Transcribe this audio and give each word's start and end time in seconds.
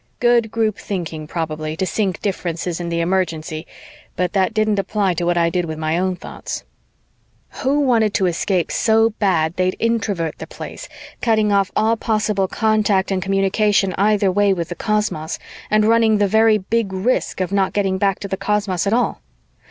Good 0.19 0.49
group 0.49 0.79
thinking 0.79 1.27
probably, 1.27 1.77
to 1.77 1.85
sink 1.85 2.21
differences 2.21 2.79
in 2.79 2.89
the 2.89 3.01
emergency, 3.01 3.67
but 4.15 4.33
that 4.33 4.51
didn't 4.51 4.79
apply 4.79 5.13
to 5.13 5.25
what 5.25 5.37
I 5.37 5.51
did 5.51 5.65
with 5.65 5.77
my 5.77 5.95
own 5.99 6.15
thoughts. 6.15 6.63
Who 7.61 7.81
wanted 7.81 8.11
to 8.15 8.25
escape 8.25 8.71
so 8.71 9.11
bad 9.19 9.57
they'd 9.57 9.75
Introvert 9.77 10.39
the 10.39 10.47
Place, 10.47 10.89
cutting 11.21 11.51
off 11.51 11.69
all 11.75 11.97
possible 11.97 12.47
contact 12.47 13.11
and 13.11 13.21
communication 13.21 13.93
either 13.95 14.31
way 14.31 14.53
with 14.55 14.69
the 14.69 14.75
cosmos 14.75 15.37
and 15.69 15.85
running 15.85 16.17
the 16.17 16.25
very 16.27 16.57
big 16.57 16.91
risk 16.91 17.39
of 17.39 17.51
not 17.51 17.71
getting 17.71 17.99
back 17.99 18.17
to 18.21 18.27
the 18.27 18.37
cosmos 18.37 18.87
at 18.87 18.93
all? 18.93 19.21